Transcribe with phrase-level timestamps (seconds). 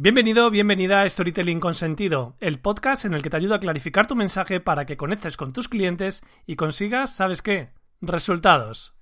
[0.00, 4.06] Bienvenido, bienvenida a Storytelling con Sentido, el podcast en el que te ayuda a clarificar
[4.06, 7.70] tu mensaje para que conectes con tus clientes y consigas, ¿sabes qué?
[8.00, 8.94] Resultados.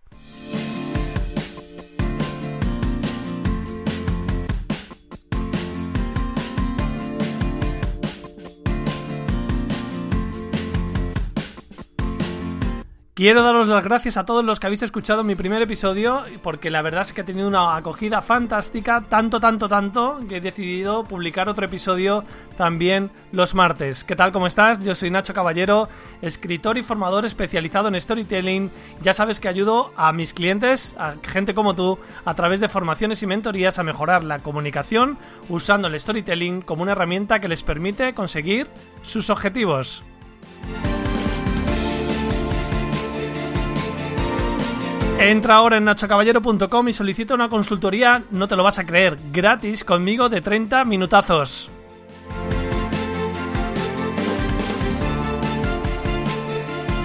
[13.17, 16.83] Quiero daros las gracias a todos los que habéis escuchado mi primer episodio, porque la
[16.83, 21.49] verdad es que ha tenido una acogida fantástica, tanto, tanto, tanto, que he decidido publicar
[21.49, 22.25] otro episodio
[22.59, 24.05] también los martes.
[24.05, 24.33] ¿Qué tal?
[24.33, 24.85] ¿Cómo estás?
[24.85, 25.89] Yo soy Nacho Caballero,
[26.21, 28.71] escritor y formador especializado en storytelling.
[29.01, 33.23] Ya sabes que ayudo a mis clientes, a gente como tú, a través de formaciones
[33.23, 35.17] y mentorías a mejorar la comunicación
[35.49, 38.69] usando el storytelling como una herramienta que les permite conseguir
[39.01, 40.05] sus objetivos.
[45.19, 49.83] Entra ahora en nachocaballero.com y solicita una consultoría, no te lo vas a creer, gratis
[49.83, 51.71] conmigo de 30 minutazos.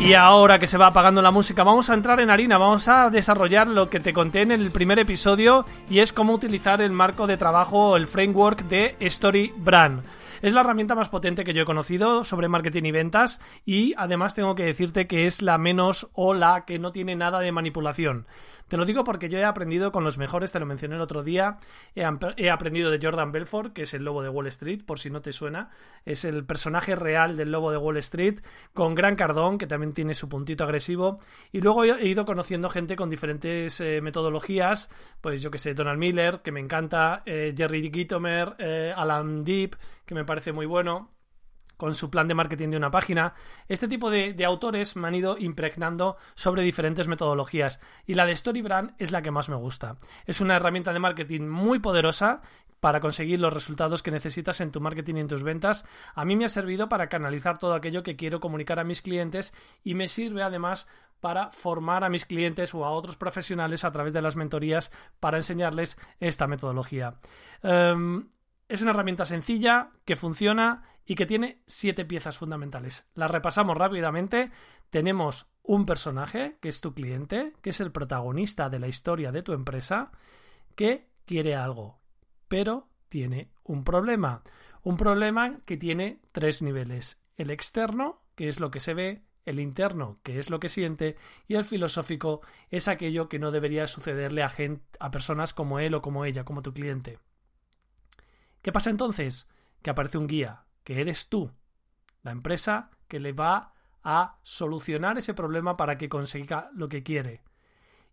[0.02, 3.10] Y ahora que se va apagando la música, vamos a entrar en harina, vamos a
[3.10, 7.28] desarrollar lo que te conté en el primer episodio y es cómo utilizar el marco
[7.28, 10.02] de trabajo, el framework de Story Brand.
[10.42, 14.34] Es la herramienta más potente que yo he conocido sobre marketing y ventas y además
[14.34, 18.26] tengo que decirte que es la menos o la que no tiene nada de manipulación.
[18.72, 21.24] Te lo digo porque yo he aprendido con los mejores, te lo mencioné el otro
[21.24, 21.58] día.
[21.94, 25.22] He, aprendido de Jordan Belfort, que es el lobo de Wall Street, por si no
[25.22, 25.72] te suena.
[26.06, 28.40] Es el personaje real del lobo de Wall Street,
[28.74, 31.20] con Gran Cardón, que también tiene su puntito agresivo.
[31.52, 34.90] Y luego he ido conociendo gente con diferentes eh, metodologías,
[35.20, 39.76] pues yo que sé, Donald Miller, que me encanta, eh, Jerry Gitomer, eh, Alan Deep,
[40.12, 41.10] que me parece muy bueno
[41.78, 43.34] con su plan de marketing de una página.
[43.70, 48.94] Este tipo de, autores me han ido impregnando sobre diferentes metodologías y la de Storybrand
[48.98, 49.96] es la que más me gusta.
[50.26, 52.42] Es una herramienta de marketing muy poderosa
[52.82, 55.86] para conseguir los resultados que necesitas en tu marketing y en tus ventas.
[56.14, 59.54] A mí me ha servido para canalizar todo aquello que quiero comunicar a mis clientes
[59.82, 60.88] y me sirve además
[61.22, 64.92] para formar a mis clientes o a otros profesionales a través de las mentorías
[65.22, 67.16] para enseñarles esta metodología.
[67.64, 68.28] Em,
[68.72, 73.06] es una herramienta sencilla que funciona y que tiene siete piezas fundamentales.
[73.16, 74.50] Las repasamos rápidamente.
[74.90, 79.44] Tenemos un personaje, que es tu cliente, que es el protagonista de la historia de
[79.44, 80.12] tu empresa,
[80.76, 82.00] que quiere algo,
[82.48, 84.42] pero tiene un problema.
[84.84, 87.20] Un problema que tiene tres niveles.
[87.36, 91.18] El externo, que es lo que se ve, el interno, que es lo que siente,
[91.46, 92.40] y el filosófico
[92.70, 96.46] es aquello que no debería sucederle a, gente, a personas como él o como ella,
[96.46, 97.20] como tu cliente.
[98.62, 99.48] ¿Qué pasa entonces?
[99.82, 101.52] Que aparece un guía, que eres tú,
[102.24, 103.74] la empresa que le va
[104.04, 107.44] a solucionar ese problema para que consiga lo que quiere.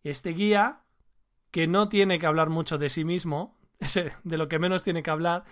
[0.03, 0.83] Este guía,
[1.51, 3.59] que no tiene que hablar mucho de sí mismo,
[4.25, 5.45] de lo que menos tiene que hablar,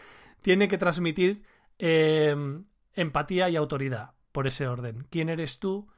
[0.43, 1.43] tiene que transmitir
[1.79, 2.65] em,
[2.95, 5.07] empatía y autoridad por ese orden.
[5.11, 5.89] ¿Quién eres tú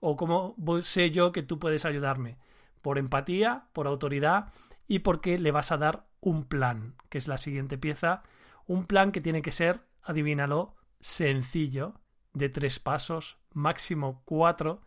[0.00, 2.38] o cómo sé yo que tú puedes ayudarme?
[2.82, 4.52] Por empatía, por autoridad
[4.86, 8.22] y porque le vas a dar un plan, que es la siguiente pieza
[8.66, 12.00] un plan que tiene que ser, adivínalo, sencillo,
[12.32, 14.82] de tres pasos, máximo cuatro,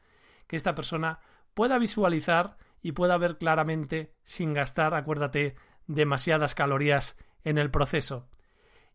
[0.48, 1.20] que esta persona
[1.54, 5.56] pueda visualizar y pueda ver claramente sin gastar, acuérdate,
[5.88, 8.30] demasiadas calorías en el proceso.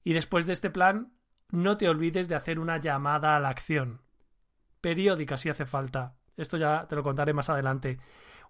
[0.05, 1.12] Y después de este plan,
[1.50, 4.03] no te olvides de hacer una llamada a la acción.
[4.81, 6.17] Periódica si hace falta.
[6.37, 7.99] Esto ya te lo contaré más adelante.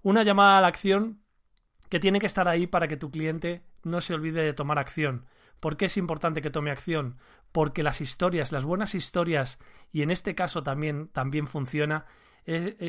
[0.03, 1.23] Una llamada a la acción
[1.89, 5.27] que tiene que estar ahí para que tu cliente no se olvide de tomar acción.
[5.65, 7.17] ¿Por qué es importante que tome acción?
[7.51, 9.59] Porque las historias, las buenas historias,
[9.93, 12.05] y en este caso también, también funciona,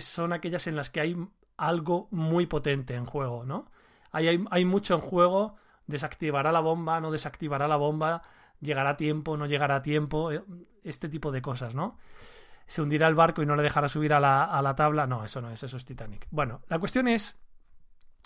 [0.02, 1.16] son aquellas en las que hay
[1.56, 3.72] algo muy potente en juego, ¿no?
[4.12, 5.56] Hay, hay, mucho en juego,
[5.88, 8.24] desactivará la bomba, no desactivará la bomba,
[8.60, 10.44] llegará a tiempo, no llegará a tiempo, eh,
[10.84, 11.98] este tipo de cosas, ¿no?
[12.68, 15.08] Se hundirá el barco y no le dejará subir a la, a la tabla.
[15.08, 16.28] No, eso no es, eso es Titanic.
[16.30, 17.38] Bueno, la cuestión es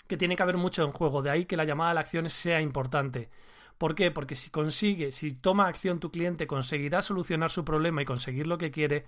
[0.08, 2.28] que tiene que haber mucho en juego, de ahí que la llamada a la acción
[2.28, 3.30] sea importante.
[3.80, 4.10] ¿Por qué?
[4.10, 8.58] Porque si consigue, si toma acción tu cliente, conseguirá solucionar su problema y conseguir lo
[8.58, 9.06] que quiere,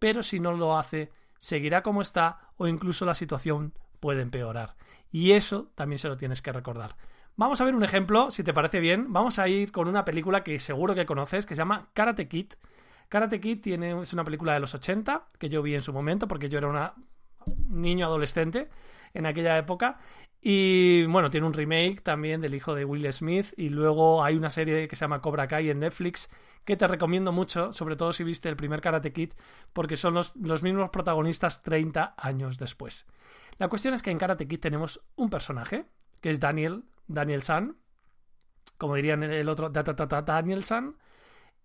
[0.00, 4.74] pero si no lo hace, seguirá como está o incluso la situación puede empeorar.
[5.12, 6.96] Y eso también se lo tienes que recordar.
[7.36, 9.12] Vamos a ver un ejemplo, si te parece bien.
[9.12, 12.54] Vamos a ir con una película que seguro que conoces, que se llama Karate Kid.
[13.08, 16.26] Karate Kid tiene, es una película de los 80 que yo vi en su momento
[16.26, 16.94] porque yo era una
[17.68, 18.68] niño adolescente
[19.14, 19.98] en aquella época.
[20.40, 23.52] Y bueno, tiene un remake también del hijo de Will Smith.
[23.56, 26.28] Y luego hay una serie que se llama Cobra Kai en Netflix
[26.64, 29.32] que te recomiendo mucho, sobre todo si viste el primer Karate Kid,
[29.72, 33.06] porque son los, los mismos protagonistas 30 años después.
[33.56, 35.86] La cuestión es que en Karate Kid tenemos un personaje,
[36.20, 37.78] que es Daniel, Daniel San,
[38.76, 40.96] como dirían el otro, Daniel San,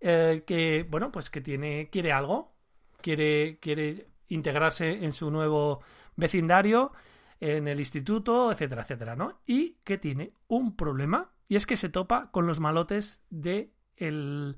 [0.00, 2.54] eh, que, bueno, pues que tiene, quiere algo,
[3.00, 5.80] quiere, quiere integrarse en su nuevo
[6.16, 6.92] vecindario,
[7.40, 9.40] en el instituto, etcétera, etcétera, ¿no?
[9.46, 14.56] Y que tiene un problema, y es que se topa con los malotes de el,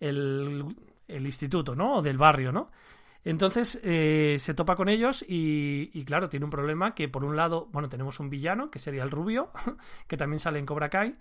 [0.00, 0.74] el,
[1.08, 1.96] instituto, ¿no?
[1.96, 2.70] O del barrio, ¿no?
[3.24, 7.36] Entonces eh, se topa con ellos y, y, claro, tiene un problema que por un
[7.36, 9.50] lado, bueno, tenemos un villano, que sería el rubio,
[10.08, 11.16] que también sale en Cobra Kai,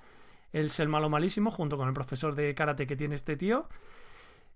[0.53, 3.67] él es el malo malísimo, junto con el profesor de karate que tiene este tío.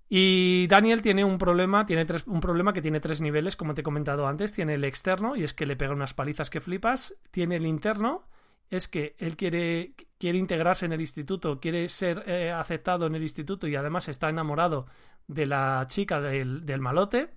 [0.07, 3.81] Y Daniel tiene un problema, tiene tres, un problema que tiene tres niveles, como te
[3.81, 4.54] he comentado antes.
[4.54, 7.16] Tiene el externo, y es que le pega unas palizas que flipas.
[7.31, 8.28] Tiene el interno,
[8.69, 13.24] es que él quiere, quiere integrarse en el instituto, quiere ser eh, aceptado en el
[13.24, 14.88] instituto y además está enamorado
[15.28, 17.30] de la chica del, del malote.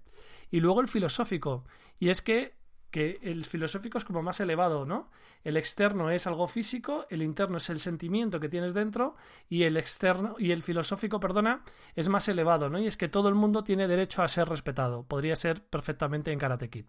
[0.50, 1.64] Y luego el filosófico,
[1.98, 2.57] y es que
[2.90, 5.10] que el filosófico es como más elevado, ¿no?
[5.44, 9.16] El externo es algo físico, el interno es el sentimiento que tienes dentro
[9.48, 11.64] y el externo y el filosófico, perdona,
[11.94, 12.78] es más elevado, ¿no?
[12.78, 15.06] Y es que todo el mundo tiene derecho a ser respetado.
[15.06, 16.86] Podría ser perfectamente en Karate Kid.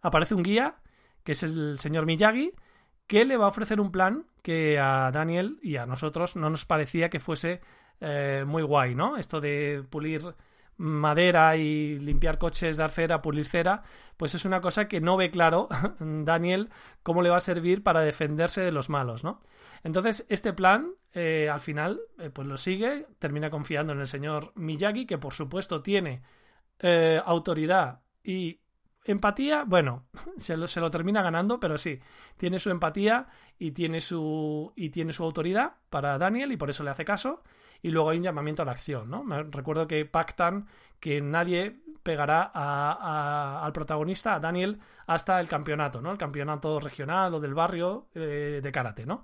[0.00, 0.76] Aparece un guía,
[1.22, 2.52] que es el señor Miyagi,
[3.06, 6.64] que le va a ofrecer un plan que a Daniel y a nosotros no nos
[6.64, 7.60] parecía que fuese
[8.00, 9.16] eh, muy guay, ¿no?
[9.16, 10.34] Esto de pulir
[10.76, 13.82] madera y limpiar coches, dar cera, pulir cera,
[14.16, 15.68] pues es una cosa que no ve claro
[15.98, 16.70] Daniel
[17.02, 19.40] cómo le va a servir para defenderse de los malos, ¿no?
[19.82, 24.52] Entonces, este plan, eh, al final, eh, pues lo sigue, termina confiando en el señor
[24.54, 26.22] Miyagi, que por supuesto tiene
[26.80, 28.60] eh, autoridad y
[29.04, 30.06] empatía, bueno,
[30.38, 32.00] se lo, se lo, termina ganando, pero sí,
[32.36, 33.28] tiene su empatía
[33.58, 37.42] y tiene su, y tiene su autoridad para Daniel y por eso le hace caso
[37.84, 39.22] y luego hay un llamamiento a la acción, ¿no?
[39.22, 40.66] Me recuerdo que pactan
[40.98, 42.50] que nadie pegará
[43.62, 46.10] al protagonista, a Daniel, hasta el campeonato, ¿no?
[46.10, 49.22] El campeonato regional o del barrio eh, de karate, ¿no?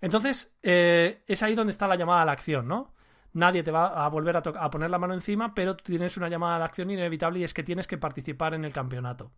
[0.00, 2.94] Entonces, eh, es ahí donde está la llamada a la acción, ¿no?
[3.34, 6.28] Nadie te va a volver a, a poner la mano encima, pero tú tienes una
[6.28, 9.30] llamada a la acción inevitable y es que tienes que participar en el campeonato.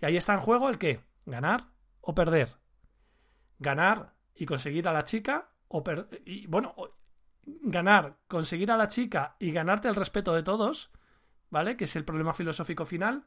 [0.00, 1.00] Y ahí está en juego el qué?
[1.26, 1.66] Ganar
[2.00, 2.56] o perder.
[3.58, 5.84] Ganar y conseguir a la chica o.
[6.24, 6.74] Y bueno,
[7.46, 10.90] ganar, conseguir a la chica y ganarte el respeto de todos,
[11.50, 11.76] ¿vale?
[11.76, 13.24] Que es el problema filosófico final,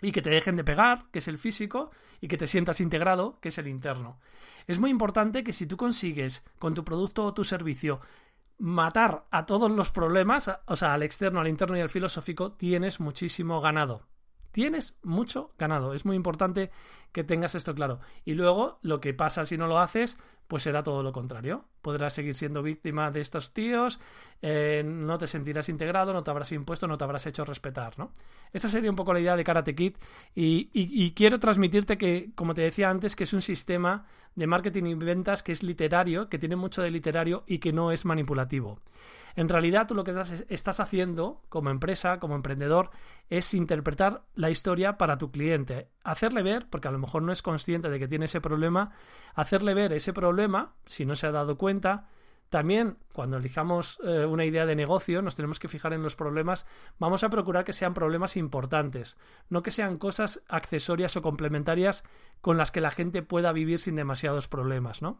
[0.00, 1.90] y que te dejen de pegar, que es el físico,
[2.20, 4.20] y que te sientas integrado, que es el interno.
[4.66, 8.00] Es muy importante que si tú consigues con tu producto o tu servicio
[8.58, 13.00] matar a todos los problemas, o sea, al externo, al interno y al filosófico, tienes
[13.00, 14.06] muchísimo ganado.
[14.50, 15.92] Tienes mucho ganado.
[15.92, 16.70] Es muy importante
[17.12, 18.00] que tengas esto claro.
[18.24, 21.64] Y luego, lo que pasa si no lo haces, pues será todo lo contrario.
[21.82, 24.00] Podrás seguir siendo víctima de estos tíos,
[24.42, 28.12] eh, no te sentirás integrado, no te habrás impuesto, no te habrás hecho respetar, ¿no?
[28.52, 29.96] Esta sería un poco la idea de Karate Kid
[30.34, 34.84] y, y, quiero transmitirte que, como te decía antes, que es un sistema de marketing
[34.84, 38.80] y ventas que es literario, que tiene mucho de literario y que no es manipulativo.
[39.36, 40.14] En realidad tú lo que
[40.48, 42.90] estás haciendo como empresa, como emprendedor,
[43.28, 47.42] es interpretar la historia para tu cliente, hacerle ver, porque a lo mejor no es
[47.42, 48.92] consciente de que tiene ese problema,
[49.34, 50.35] hacerle ver ese problema,
[50.84, 52.08] si no se ha dado cuenta,
[52.48, 56.64] también, cuando elijamos eh, una idea de negocio, nos tenemos que fijar en los problemas.
[56.98, 59.16] Vamos a procurar que sean problemas importantes,
[59.48, 62.04] no que sean cosas accesorias o complementarias
[62.40, 65.18] con las que la gente pueda vivir sin demasiados problemas, ¿no?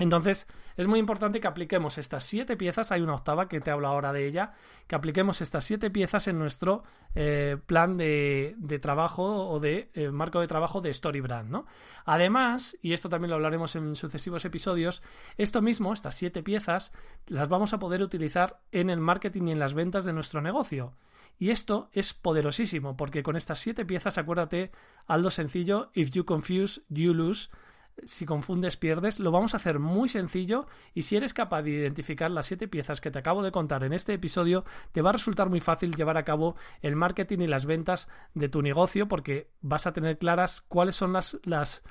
[0.00, 0.46] Entonces,
[0.78, 4.14] es muy importante que apliquemos estas siete piezas, hay una octava que te hablo ahora
[4.14, 4.54] de ella,
[4.86, 6.82] que apliquemos estas siete piezas en nuestro
[7.14, 11.66] eh, plan de, trabajo o de eh, marco de trabajo de StoryBrand, ¿no?
[12.06, 15.02] Además, y esto también lo hablaremos en sucesivos episodios,
[15.36, 16.92] esto mismo, estas siete piezas,
[17.26, 20.94] las vamos a poder utilizar en el marketing y en las ventas de nuestro negocio.
[21.38, 24.72] Y esto es poderosísimo, porque con estas siete piezas, acuérdate,
[25.06, 27.50] algo sencillo, if you confuse, you lose
[28.04, 29.20] si confundes, pierdes.
[29.20, 33.00] Lo vamos a hacer muy sencillo y si eres capaz de identificar las siete piezas
[33.00, 36.16] que te acabo de contar en este episodio, te va a resultar muy fácil llevar
[36.16, 40.60] a cabo el marketing y las ventas de tu negocio porque vas a tener claras
[40.62, 41.82] cuáles son las, las,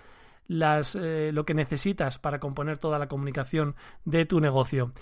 [0.48, 3.76] las eh, lo que necesitas para componer toda la comunicación
[4.06, 4.94] de tu negocio.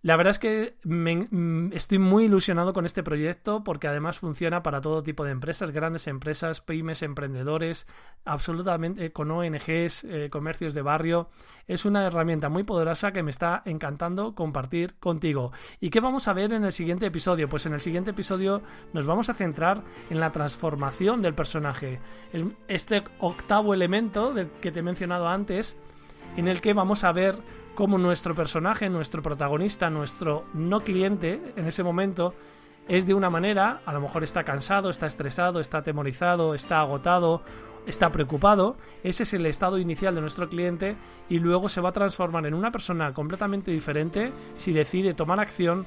[0.00, 4.80] La verdad es que mm, estoy muy ilusionado con este proyecto porque además funciona para
[4.80, 7.88] todo tipo de empresas, grandes empresas, pymes, emprendedores,
[8.24, 11.30] absolutamente con ONGs, eh, comercios de barrio.
[11.66, 15.52] Es una herramienta muy poderosa que me está encantando compartir contigo.
[15.80, 17.48] ¿Y qué vamos a ver en el siguiente episodio?
[17.48, 18.62] Pues en el siguiente episodio
[18.92, 22.00] nos vamos a centrar en la transformación del personaje.
[22.68, 25.76] Este octavo elemento que te he mencionado antes,
[26.36, 27.36] en el que vamos a ver
[27.78, 32.34] cómo nuestro personaje, nuestro protagonista, nuestro no cliente en ese momento
[32.88, 37.44] es de una manera, a lo mejor está cansado, está estresado, está atemorizado, está agotado,
[37.86, 40.96] está preocupado, ese es el estado inicial de nuestro cliente
[41.28, 45.86] y luego se va a transformar en una persona completamente diferente si decide tomar acción,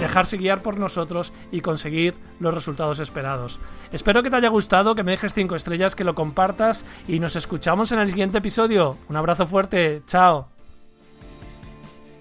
[0.00, 3.60] dejarse guiar por nosotros y conseguir los resultados esperados.
[3.92, 7.36] Espero que te haya gustado, que me dejes 5 estrellas, que lo compartas y nos
[7.36, 8.96] escuchamos en el siguiente episodio.
[9.08, 10.48] Un abrazo fuerte, chao.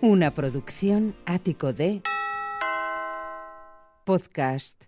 [0.02, 2.02] Una producción ático de
[4.06, 4.86] podcast.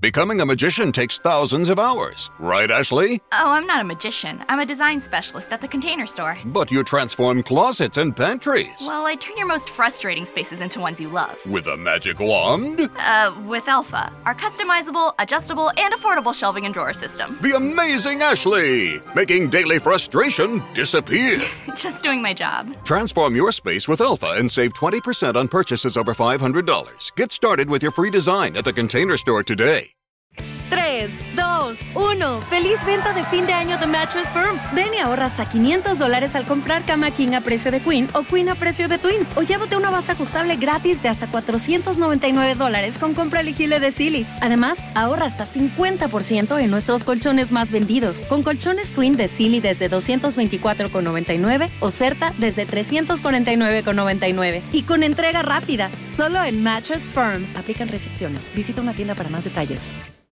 [0.00, 3.20] Becoming a magician takes thousands of hours, right, Ashley?
[3.32, 4.44] Oh, I'm not a magician.
[4.48, 6.38] I'm a design specialist at the container store.
[6.46, 8.70] But you transform closets and pantries.
[8.86, 11.36] Well, I turn your most frustrating spaces into ones you love.
[11.44, 12.88] With a magic wand?
[12.96, 17.36] Uh, with Alpha, our customizable, adjustable, and affordable shelving and drawer system.
[17.42, 19.00] The amazing Ashley!
[19.16, 21.40] Making daily frustration disappear.
[21.78, 22.74] Just doing my job.
[22.84, 27.14] Transform your space with Alpha and save 20% on purchases over $500.
[27.14, 29.97] Get started with your free design at the container store today.
[30.70, 32.42] 3, 2, 1.
[32.42, 34.58] ¡Feliz venta de fin de año de Mattress Firm!
[34.74, 38.22] Ven y ahorra hasta 500 dólares al comprar cama King a precio de Queen o
[38.22, 39.26] Queen a precio de Twin.
[39.36, 44.26] O llévate una base ajustable gratis de hasta 499 dólares con compra elegible de Silly.
[44.40, 48.18] Además, ahorra hasta 50% en nuestros colchones más vendidos.
[48.28, 54.62] Con colchones Twin de Silly desde 224,99 o Certa desde 349,99.
[54.72, 57.46] Y con entrega rápida, solo en Mattress Firm.
[57.56, 58.40] Aplican restricciones.
[58.54, 59.80] Visita una tienda para más detalles.